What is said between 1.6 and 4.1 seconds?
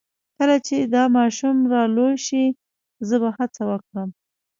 را لوی شي زه به هڅه وکړم